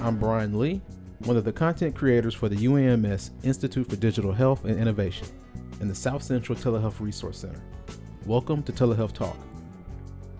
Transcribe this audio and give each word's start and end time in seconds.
I'm 0.00 0.16
Brian 0.16 0.56
Lee, 0.56 0.80
one 1.24 1.36
of 1.36 1.44
the 1.44 1.52
content 1.52 1.96
creators 1.96 2.32
for 2.32 2.48
the 2.48 2.56
UAMS 2.56 3.30
Institute 3.42 3.90
for 3.90 3.96
Digital 3.96 4.32
Health 4.32 4.64
and 4.64 4.78
Innovation 4.78 5.26
and 5.80 5.90
the 5.90 5.94
South 5.94 6.22
Central 6.22 6.56
Telehealth 6.56 7.00
Resource 7.00 7.38
Center. 7.38 7.60
Welcome 8.24 8.62
to 8.62 8.72
Telehealth 8.72 9.12
Talk. 9.12 9.36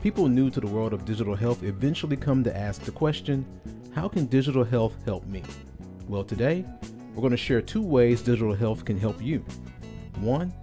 People 0.00 0.28
new 0.28 0.48
to 0.48 0.60
the 0.60 0.66
world 0.68 0.92
of 0.92 1.04
digital 1.04 1.34
health 1.34 1.64
eventually 1.64 2.16
come 2.16 2.44
to 2.44 2.56
ask 2.56 2.82
the 2.82 2.92
question 2.92 3.44
how 3.92 4.08
can 4.08 4.26
digital 4.26 4.62
health 4.62 4.94
help 5.04 5.26
me? 5.26 5.42
Well, 6.06 6.22
today, 6.22 6.64
we're 7.12 7.20
going 7.22 7.32
to 7.32 7.36
share 7.36 7.60
two 7.60 7.82
ways 7.82 8.22
digital 8.22 8.54
health 8.54 8.84
can 8.84 8.96
help 8.96 9.20
you. 9.20 9.44
One, 10.20 10.54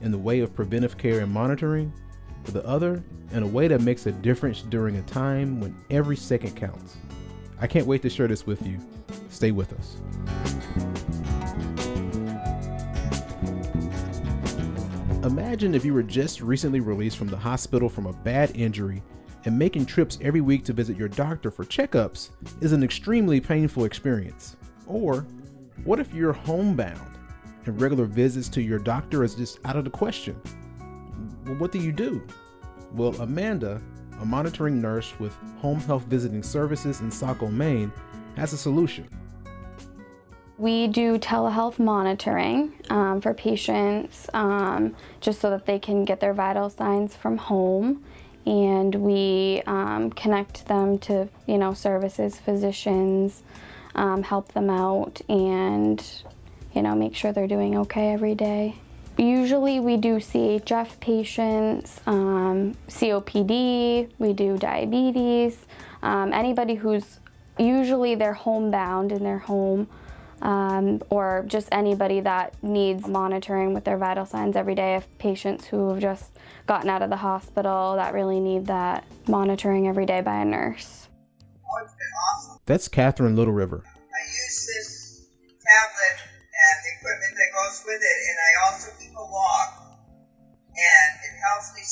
in 0.00 0.12
the 0.12 0.18
way 0.18 0.40
of 0.40 0.54
preventive 0.54 0.96
care 0.96 1.20
and 1.20 1.32
monitoring, 1.32 1.92
the 2.44 2.64
other, 2.64 3.02
in 3.32 3.42
a 3.42 3.48
way 3.48 3.66
that 3.66 3.80
makes 3.80 4.06
a 4.06 4.12
difference 4.12 4.62
during 4.62 4.94
a 4.96 5.02
time 5.02 5.60
when 5.60 5.74
every 5.90 6.16
second 6.16 6.54
counts. 6.54 6.98
I 7.60 7.66
can't 7.66 7.86
wait 7.86 8.02
to 8.02 8.10
share 8.10 8.28
this 8.28 8.46
with 8.46 8.66
you. 8.66 8.78
Stay 9.28 9.50
with 9.50 9.72
us. 9.72 9.96
Imagine 15.24 15.74
if 15.74 15.84
you 15.84 15.94
were 15.94 16.02
just 16.02 16.40
recently 16.42 16.80
released 16.80 17.16
from 17.16 17.28
the 17.28 17.36
hospital 17.36 17.88
from 17.88 18.06
a 18.06 18.12
bad 18.12 18.54
injury 18.54 19.02
and 19.46 19.58
making 19.58 19.86
trips 19.86 20.18
every 20.20 20.40
week 20.40 20.64
to 20.64 20.72
visit 20.72 20.96
your 20.96 21.08
doctor 21.08 21.50
for 21.50 21.64
checkups 21.64 22.30
is 22.60 22.72
an 22.72 22.82
extremely 22.82 23.40
painful 23.40 23.84
experience. 23.84 24.56
Or 24.86 25.26
what 25.84 26.00
if 26.00 26.12
you're 26.12 26.32
homebound 26.32 27.10
and 27.64 27.80
regular 27.80 28.04
visits 28.04 28.48
to 28.50 28.62
your 28.62 28.78
doctor 28.78 29.24
is 29.24 29.34
just 29.34 29.58
out 29.64 29.76
of 29.76 29.84
the 29.84 29.90
question? 29.90 30.40
Well, 31.46 31.56
what 31.56 31.72
do 31.72 31.78
you 31.78 31.92
do? 31.92 32.26
Well, 32.92 33.14
Amanda, 33.20 33.80
a 34.24 34.26
monitoring 34.26 34.80
nurse 34.80 35.12
with 35.20 35.36
Home 35.58 35.78
Health 35.80 36.04
Visiting 36.04 36.42
Services 36.42 37.00
in 37.00 37.10
Saco, 37.10 37.48
Maine, 37.48 37.92
has 38.36 38.54
a 38.54 38.56
solution. 38.56 39.06
We 40.56 40.86
do 40.86 41.18
telehealth 41.18 41.78
monitoring 41.78 42.72
um, 42.88 43.20
for 43.20 43.34
patients 43.34 44.30
um, 44.32 44.96
just 45.20 45.40
so 45.40 45.50
that 45.50 45.66
they 45.66 45.78
can 45.78 46.06
get 46.06 46.20
their 46.20 46.32
vital 46.32 46.70
signs 46.70 47.14
from 47.14 47.36
home. 47.36 48.02
And 48.46 48.94
we 48.94 49.62
um, 49.66 50.10
connect 50.10 50.66
them 50.66 50.98
to, 51.00 51.28
you 51.46 51.58
know, 51.58 51.74
services, 51.74 52.38
physicians, 52.38 53.42
um, 53.94 54.22
help 54.22 54.52
them 54.52 54.70
out, 54.70 55.20
and, 55.28 56.02
you 56.74 56.82
know, 56.82 56.94
make 56.94 57.14
sure 57.14 57.32
they're 57.32 57.46
doing 57.46 57.76
okay 57.78 58.12
every 58.12 58.34
day. 58.34 58.76
Usually 59.16 59.78
we 59.78 59.96
do 59.96 60.16
CHF 60.16 60.98
patients, 60.98 62.00
um, 62.06 62.76
COPD, 62.88 64.10
we 64.18 64.32
do 64.32 64.58
diabetes, 64.58 65.66
um, 66.02 66.32
anybody 66.32 66.74
who's 66.74 67.20
usually 67.56 68.16
they're 68.16 68.32
homebound 68.32 69.12
in 69.12 69.22
their 69.22 69.38
home 69.38 69.86
um, 70.42 71.00
or 71.10 71.44
just 71.46 71.68
anybody 71.70 72.20
that 72.20 72.54
needs 72.62 73.06
monitoring 73.06 73.72
with 73.72 73.84
their 73.84 73.96
vital 73.96 74.26
signs 74.26 74.56
every 74.56 74.74
day. 74.74 74.96
If 74.96 75.06
patients 75.18 75.64
who 75.64 75.90
have 75.90 76.00
just 76.00 76.32
gotten 76.66 76.90
out 76.90 77.02
of 77.02 77.10
the 77.10 77.16
hospital 77.16 77.94
that 77.96 78.14
really 78.14 78.40
need 78.40 78.66
that 78.66 79.04
monitoring 79.28 79.86
every 79.86 80.06
day 80.06 80.20
by 80.20 80.40
a 80.40 80.44
nurse. 80.44 81.08
That's 82.66 82.88
Catherine 82.88 83.36
Little 83.36 83.52
River. 83.52 83.84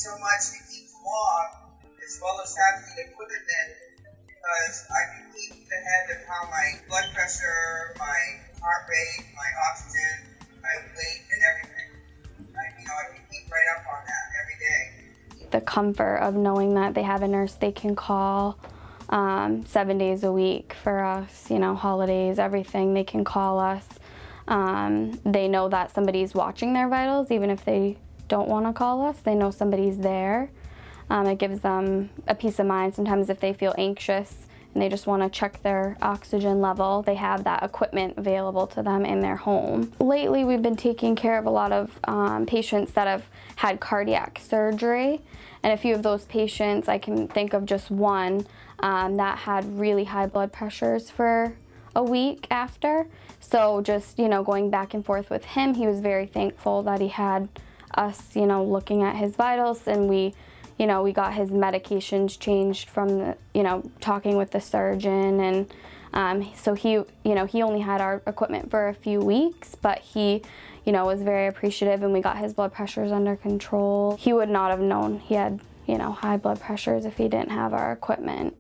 So 0.03 0.11
much 0.19 0.51
to 0.51 0.59
keep 0.67 0.91
log 1.07 1.71
as 2.03 2.19
well 2.21 2.35
as 2.43 2.51
having 2.59 2.91
the 2.91 3.03
equipment 3.07 3.47
because 4.27 4.87
I 4.91 5.03
can 5.15 5.31
keep 5.31 5.69
the 5.69 5.77
head 5.79 6.19
of 6.19 6.27
how 6.27 6.51
my 6.51 6.75
blood 6.89 7.07
pressure, 7.15 7.95
my 8.01 8.19
heart 8.61 8.83
rate, 8.91 9.27
my 9.37 9.51
oxygen, 9.71 10.27
my 10.61 10.75
weight, 10.99 11.23
and 11.31 11.41
everything. 11.47 11.89
I, 12.51 12.81
you 12.81 12.87
know, 12.89 12.95
I 12.99 13.15
can 13.15 13.23
keep 13.31 13.47
right 13.47 13.69
up 13.79 13.85
on 13.87 14.03
that 14.03 14.25
every 14.43 14.59
day. 14.59 15.49
The 15.53 15.61
comfort 15.61 16.17
of 16.17 16.35
knowing 16.35 16.75
that 16.75 16.95
they 16.95 17.05
have 17.05 17.23
a 17.23 17.29
nurse 17.29 17.55
they 17.55 17.71
can 17.71 17.95
call 17.95 18.59
um, 19.09 19.65
seven 19.67 19.99
days 19.99 20.25
a 20.25 20.33
week 20.33 20.75
for 20.83 20.99
us, 20.99 21.49
you 21.49 21.61
know, 21.61 21.77
holidays, 21.77 22.41
everything, 22.41 22.95
they 22.95 23.05
can 23.05 23.23
call 23.23 23.61
us. 23.61 23.87
Um, 24.49 25.21
they 25.25 25.47
know 25.47 25.69
that 25.69 25.95
somebody's 25.95 26.35
watching 26.35 26.73
their 26.73 26.89
vitals, 26.89 27.31
even 27.31 27.51
if 27.51 27.65
they 27.65 27.99
don't 28.33 28.49
want 28.49 28.65
to 28.65 28.73
call 28.73 29.05
us, 29.05 29.19
they 29.21 29.35
know 29.35 29.51
somebody's 29.51 29.99
there. 29.99 30.51
Um, 31.11 31.27
it 31.27 31.37
gives 31.39 31.61
them 31.61 32.09
a 32.27 32.35
peace 32.35 32.59
of 32.59 32.67
mind. 32.67 32.95
Sometimes 32.95 33.29
if 33.29 33.39
they 33.41 33.53
feel 33.53 33.75
anxious 33.77 34.47
and 34.73 34.83
they 34.83 34.89
just 34.89 35.07
want 35.07 35.23
to 35.23 35.29
check 35.29 35.63
their 35.63 35.99
oxygen 36.01 36.63
level, 36.63 37.03
they 37.03 37.15
have 37.17 37.45
that 37.45 37.63
equipment 37.63 38.15
available 38.17 38.67
to 38.69 38.83
them 38.83 39.05
in 39.05 39.21
their 39.21 39.37
home. 39.37 39.93
Lately, 40.01 40.45
we've 40.45 40.63
been 40.63 40.77
taking 40.77 41.15
care 41.15 41.39
of 41.39 41.45
a 41.45 41.51
lot 41.51 41.73
of 41.73 42.01
um, 42.05 42.47
patients 42.47 42.93
that 42.93 43.07
have 43.07 43.25
had 43.57 43.81
cardiac 43.81 44.41
surgery. 44.43 45.21
And 45.63 45.75
a 45.75 45.77
few 45.77 45.95
of 45.95 46.03
those 46.03 46.25
patients, 46.25 46.89
I 46.89 46.97
can 46.97 47.29
think 47.29 47.53
of 47.53 47.67
just 47.67 47.91
one 47.91 48.47
um, 48.79 49.17
that 49.19 49.37
had 49.37 49.79
really 49.79 50.05
high 50.05 50.27
blood 50.27 50.51
pressures 50.55 51.11
for 51.11 51.55
a 51.95 52.03
week 52.03 52.47
after. 52.51 53.07
So 53.41 53.83
just, 53.83 54.19
you 54.19 54.29
know, 54.29 54.43
going 54.43 54.71
back 54.71 54.95
and 54.95 55.05
forth 55.05 55.29
with 55.29 55.45
him, 55.45 55.75
he 55.75 55.87
was 55.87 56.01
very 56.01 56.25
thankful 56.25 56.83
that 56.85 57.03
he 57.03 57.09
had 57.09 57.51
us, 57.95 58.35
you 58.35 58.47
know, 58.47 58.65
looking 58.65 59.03
at 59.03 59.17
his 59.17 59.37
vitals 59.37 59.87
and 59.87 60.09
we 60.09 60.35
you 60.79 60.87
know, 60.87 61.03
we 61.03 61.13
got 61.13 61.35
his 61.35 61.51
medications 61.51 62.37
changed 62.39 62.89
from 62.89 63.19
the, 63.19 63.37
you 63.55 63.63
know, 63.63 63.89
talking 64.01 64.37
with 64.37 64.51
the 64.51 64.61
surgeon 64.61 65.39
and 65.39 65.73
um, 66.15 66.51
so 66.55 66.75
he, 66.75 66.93
you 66.93 67.35
know, 67.35 67.47
he 67.47 67.63
only 67.63 67.81
had 67.81 68.01
our 68.01 68.23
equipment 68.27 68.71
for 68.71 68.89
a 68.89 68.95
few 68.95 69.21
weeks, 69.21 69.75
but 69.75 70.01
he, 70.01 70.43
you 70.85 70.93
know, 70.93 71.07
was 71.07 71.23
very 71.23 71.47
appreciative 71.47 72.03
and 72.03 72.13
we 72.13 72.21
got 72.21 72.37
his 72.37 72.53
blood 72.53 72.73
pressures 72.73 73.11
under 73.13 73.37
control. 73.37 74.17
He 74.17 74.33
would 74.33 74.51
not 74.51 74.71
have 74.71 74.81
known 74.81 75.21
he 75.21 75.35
had, 75.35 75.61
you 75.87 75.97
know, 75.97 76.13
high 76.13 76.37
blood 76.37 76.61
pressures 76.61 77.05
if 77.05 77.17
he 77.17 77.29
didn't 77.29 77.51
have 77.51 77.73
our 77.73 77.93
equipment. 77.93 78.57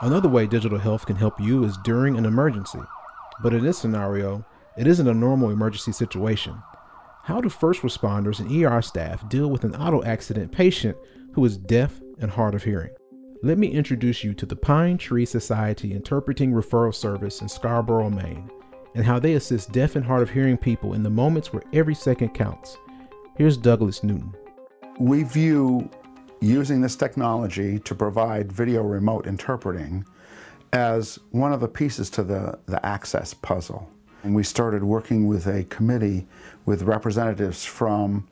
Another 0.00 0.28
way 0.28 0.46
digital 0.46 0.78
health 0.78 1.06
can 1.06 1.16
help 1.16 1.40
you 1.40 1.64
is 1.64 1.78
during 1.78 2.18
an 2.18 2.26
emergency. 2.26 2.80
But 3.42 3.54
in 3.54 3.64
this 3.64 3.78
scenario, 3.78 4.44
it 4.76 4.86
isn't 4.86 5.08
a 5.08 5.14
normal 5.14 5.50
emergency 5.50 5.92
situation. 5.92 6.60
How 7.22 7.40
do 7.40 7.48
first 7.48 7.82
responders 7.82 8.38
and 8.38 8.64
ER 8.64 8.82
staff 8.82 9.26
deal 9.28 9.48
with 9.48 9.64
an 9.64 9.74
auto 9.74 10.02
accident 10.04 10.52
patient 10.52 10.96
who 11.32 11.44
is 11.44 11.56
deaf 11.56 12.00
and 12.18 12.30
hard 12.30 12.54
of 12.54 12.64
hearing? 12.64 12.90
Let 13.42 13.58
me 13.58 13.68
introduce 13.68 14.24
you 14.24 14.34
to 14.34 14.46
the 14.46 14.56
Pine 14.56 14.98
Tree 14.98 15.26
Society 15.26 15.92
Interpreting 15.92 16.52
Referral 16.52 16.94
Service 16.94 17.40
in 17.40 17.48
Scarborough, 17.48 18.10
Maine, 18.10 18.50
and 18.94 19.04
how 19.04 19.18
they 19.18 19.34
assist 19.34 19.72
deaf 19.72 19.96
and 19.96 20.04
hard 20.04 20.22
of 20.22 20.30
hearing 20.30 20.56
people 20.56 20.94
in 20.94 21.02
the 21.02 21.10
moments 21.10 21.52
where 21.52 21.62
every 21.72 21.94
second 21.94 22.30
counts. 22.30 22.78
Here's 23.36 23.56
Douglas 23.56 24.02
Newton. 24.02 24.34
We 24.98 25.24
view 25.24 25.90
using 26.40 26.80
this 26.80 26.96
technology 26.96 27.78
to 27.80 27.94
provide 27.94 28.52
video 28.52 28.82
remote 28.82 29.26
interpreting 29.26 30.04
as 30.74 31.20
one 31.30 31.52
of 31.52 31.60
the 31.60 31.68
pieces 31.68 32.10
to 32.10 32.24
the, 32.24 32.58
the 32.66 32.84
access 32.84 33.32
puzzle. 33.32 33.88
And 34.24 34.34
we 34.34 34.42
started 34.42 34.82
working 34.82 35.28
with 35.28 35.46
a 35.46 35.62
committee 35.64 36.26
with 36.66 36.82
representatives 36.82 37.64
from 37.64 38.26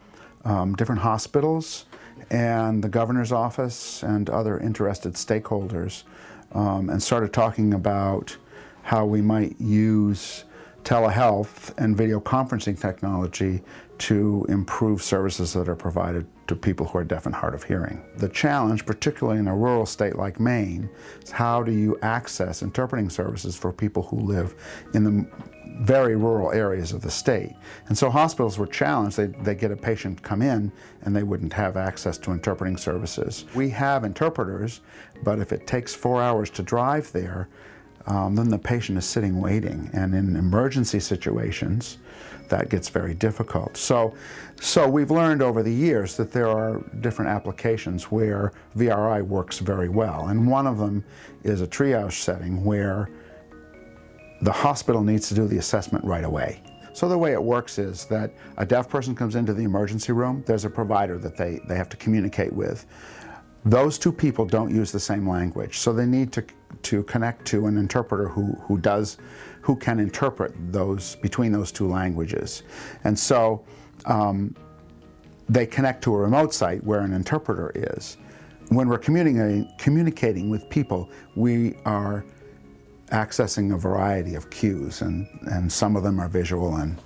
um, 0.44 0.74
different 0.74 1.02
hospitals 1.02 1.86
and 2.30 2.82
the 2.82 2.88
governor's 2.88 3.30
office 3.30 4.02
and 4.02 4.28
other 4.28 4.58
interested 4.58 5.14
stakeholders 5.14 6.02
um, 6.50 6.90
and 6.90 7.00
started 7.00 7.32
talking 7.32 7.72
about 7.72 8.36
how 8.82 9.06
we 9.06 9.22
might 9.22 9.60
use 9.60 10.44
telehealth 10.84 11.72
and 11.78 11.96
video 11.96 12.20
conferencing 12.20 12.78
technology 12.78 13.62
to 13.98 14.44
improve 14.48 15.02
services 15.02 15.52
that 15.52 15.68
are 15.68 15.76
provided 15.76 16.26
to 16.48 16.56
people 16.56 16.86
who 16.86 16.98
are 16.98 17.04
deaf 17.04 17.26
and 17.26 17.34
hard 17.34 17.54
of 17.54 17.62
hearing. 17.62 18.02
The 18.16 18.28
challenge, 18.28 18.84
particularly 18.84 19.38
in 19.38 19.46
a 19.46 19.56
rural 19.56 19.86
state 19.86 20.16
like 20.16 20.40
Maine, 20.40 20.90
is 21.22 21.30
how 21.30 21.62
do 21.62 21.70
you 21.72 21.98
access 22.02 22.62
interpreting 22.62 23.10
services 23.10 23.56
for 23.56 23.72
people 23.72 24.02
who 24.02 24.16
live 24.16 24.54
in 24.92 25.04
the 25.04 25.26
very 25.80 26.16
rural 26.16 26.52
areas 26.52 26.92
of 26.92 27.00
the 27.00 27.10
state. 27.10 27.54
And 27.88 27.96
so 27.96 28.10
hospitals 28.10 28.58
were 28.58 28.66
challenged. 28.66 29.16
They, 29.16 29.26
they 29.26 29.54
get 29.54 29.70
a 29.70 29.76
patient 29.76 30.22
come 30.22 30.42
in 30.42 30.70
and 31.02 31.14
they 31.14 31.22
wouldn't 31.22 31.52
have 31.52 31.76
access 31.76 32.18
to 32.18 32.32
interpreting 32.32 32.76
services. 32.76 33.46
We 33.54 33.70
have 33.70 34.04
interpreters, 34.04 34.80
but 35.22 35.38
if 35.38 35.52
it 35.52 35.66
takes 35.66 35.94
four 35.94 36.20
hours 36.22 36.50
to 36.50 36.62
drive 36.62 37.10
there, 37.12 37.48
um, 38.06 38.34
then 38.34 38.48
the 38.48 38.58
patient 38.58 38.98
is 38.98 39.04
sitting 39.04 39.40
waiting. 39.40 39.90
And 39.92 40.14
in 40.14 40.36
emergency 40.36 41.00
situations, 41.00 41.98
that 42.48 42.68
gets 42.68 42.88
very 42.88 43.14
difficult. 43.14 43.76
So, 43.76 44.14
so 44.60 44.88
we've 44.88 45.10
learned 45.10 45.42
over 45.42 45.62
the 45.62 45.72
years 45.72 46.16
that 46.16 46.32
there 46.32 46.48
are 46.48 46.82
different 47.00 47.30
applications 47.30 48.04
where 48.10 48.52
VRI 48.76 49.22
works 49.22 49.58
very 49.58 49.88
well. 49.88 50.28
And 50.28 50.46
one 50.46 50.66
of 50.66 50.78
them 50.78 51.04
is 51.44 51.62
a 51.62 51.66
triage 51.66 52.12
setting 52.12 52.64
where 52.64 53.08
the 54.42 54.52
hospital 54.52 55.02
needs 55.02 55.28
to 55.28 55.34
do 55.34 55.46
the 55.46 55.58
assessment 55.58 56.04
right 56.04 56.24
away. 56.24 56.62
So 56.92 57.08
the 57.08 57.16
way 57.16 57.32
it 57.32 57.42
works 57.42 57.78
is 57.78 58.04
that 58.06 58.34
a 58.58 58.66
deaf 58.66 58.88
person 58.88 59.14
comes 59.14 59.34
into 59.34 59.54
the 59.54 59.62
emergency 59.62 60.12
room, 60.12 60.44
there's 60.46 60.66
a 60.66 60.70
provider 60.70 61.16
that 61.18 61.36
they, 61.36 61.60
they 61.66 61.76
have 61.76 61.88
to 61.88 61.96
communicate 61.96 62.52
with. 62.52 62.84
Those 63.64 63.98
two 63.98 64.12
people 64.12 64.44
don't 64.44 64.74
use 64.74 64.92
the 64.92 65.00
same 65.00 65.28
language, 65.28 65.78
so 65.78 65.92
they 65.92 66.06
need 66.06 66.32
to 66.32 66.44
to 66.82 67.02
connect 67.04 67.46
to 67.46 67.66
an 67.66 67.76
interpreter 67.76 68.28
who 68.28 68.52
who 68.62 68.78
does 68.78 69.18
who 69.60 69.76
can 69.76 70.00
interpret 70.00 70.52
those 70.72 71.16
between 71.16 71.52
those 71.52 71.72
two 71.72 71.88
languages, 71.88 72.62
and 73.04 73.18
so. 73.18 73.64
Um, 74.06 74.54
they 75.48 75.66
connect 75.66 76.02
to 76.04 76.14
a 76.14 76.18
remote 76.18 76.54
site 76.54 76.82
where 76.82 77.00
an 77.00 77.12
interpreter 77.12 77.72
is. 77.74 78.16
When 78.68 78.88
we're 78.88 78.96
communicating, 78.98 79.70
communicating 79.76 80.48
with 80.48 80.68
people, 80.70 81.10
we 81.36 81.74
are 81.84 82.24
accessing 83.08 83.74
a 83.74 83.76
variety 83.76 84.34
of 84.34 84.48
cues, 84.48 85.02
and, 85.02 85.28
and 85.42 85.70
some 85.70 85.94
of 85.94 86.04
them 86.04 86.18
are 86.20 86.28
visual, 86.28 86.76
and 86.76 86.96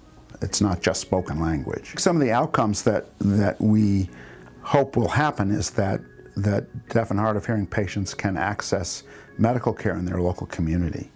it's 0.43 0.61
not 0.61 0.81
just 0.81 1.01
spoken 1.01 1.41
language. 1.41 1.95
Some 1.99 2.15
of 2.15 2.23
the 2.23 2.31
outcomes 2.31 2.83
that, 2.85 3.07
that 3.19 3.61
we 3.61 4.09
hope 4.63 4.97
will 4.97 5.09
happen 5.09 5.51
is 5.51 5.71
that, 5.71 6.01
that 6.37 6.89
deaf 6.89 7.11
and 7.11 7.19
hard 7.19 7.37
of 7.37 7.47
hearing 7.47 7.67
patients 7.67 8.15
can 8.15 8.37
access 8.37 9.03
medical 9.39 9.73
care 9.73 9.97
in 9.97 10.05
their 10.05 10.21
local 10.21 10.47
community 10.47 11.11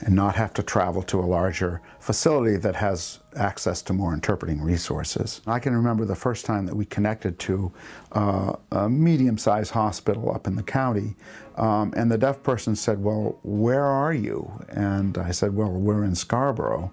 and 0.00 0.14
not 0.14 0.34
have 0.34 0.52
to 0.52 0.62
travel 0.62 1.02
to 1.02 1.20
a 1.20 1.24
larger 1.24 1.80
facility 2.00 2.56
that 2.56 2.76
has 2.76 3.20
access 3.36 3.80
to 3.82 3.92
more 3.92 4.12
interpreting 4.12 4.60
resources. 4.60 5.40
I 5.46 5.58
can 5.58 5.74
remember 5.74 6.04
the 6.04 6.14
first 6.14 6.44
time 6.44 6.66
that 6.66 6.74
we 6.74 6.84
connected 6.84 7.38
to 7.40 7.72
uh, 8.12 8.56
a 8.72 8.88
medium 8.88 9.38
sized 9.38 9.70
hospital 9.70 10.32
up 10.34 10.46
in 10.46 10.56
the 10.56 10.62
county, 10.62 11.16
um, 11.56 11.94
and 11.96 12.10
the 12.10 12.18
deaf 12.18 12.42
person 12.42 12.76
said, 12.76 13.02
Well, 13.02 13.38
where 13.42 13.84
are 13.84 14.12
you? 14.12 14.50
And 14.68 15.16
I 15.16 15.30
said, 15.30 15.54
Well, 15.54 15.70
we're 15.70 16.04
in 16.04 16.14
Scarborough. 16.14 16.92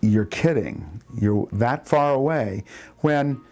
You're 0.00 0.26
kidding. 0.26 1.02
You're 1.20 1.46
that 1.52 1.86
far 1.86 2.14
away. 2.14 2.64
When 2.98 3.42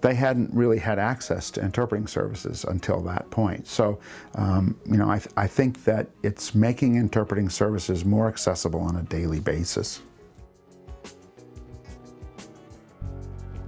they 0.00 0.14
hadn't 0.14 0.52
really 0.54 0.78
had 0.78 0.98
access 0.98 1.50
to 1.52 1.60
interpreting 1.60 2.06
services 2.06 2.64
until 2.64 3.00
that 3.02 3.30
point. 3.30 3.66
So, 3.66 3.98
um, 4.34 4.78
you 4.86 4.96
know, 4.96 5.10
I, 5.10 5.18
th- 5.18 5.32
I 5.36 5.46
think 5.46 5.84
that 5.84 6.08
it's 6.22 6.54
making 6.54 6.96
interpreting 6.96 7.48
services 7.50 8.04
more 8.04 8.28
accessible 8.28 8.80
on 8.80 8.96
a 8.96 9.02
daily 9.02 9.40
basis. 9.40 10.02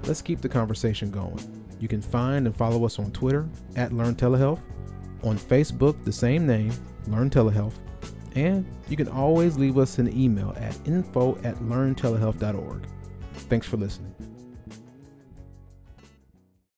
Let's 0.05 0.23
keep 0.23 0.41
the 0.41 0.49
conversation 0.49 1.11
going. 1.11 1.39
You 1.79 1.89
can 1.89 2.03
find 2.03 2.47
and 2.47 2.57
follow 2.57 2.85
us 2.85 2.99
on 2.99 3.13
Twitter 3.13 3.49
at 3.77 3.93
Learn 3.93 4.15
Telehealth, 4.15 4.61
on 5.23 5.39
Facebook, 5.39 6.03
the 6.05 6.13
same 6.13 6.47
name, 6.47 6.73
Learn 7.09 7.31
Telehealth, 7.31 7.75
and 8.35 8.67
you 8.89 8.97
can 8.97 9.09
always 9.09 9.59
leave 9.59 9.79
us 9.79 9.99
an 9.99 10.17
email 10.17 10.55
at 10.57 10.77
info 10.87 11.37
at 11.45 11.57
learntelehealth.org. 11.57 12.87
Thanks 13.35 13.67
for 13.67 13.77
listening. 13.77 14.32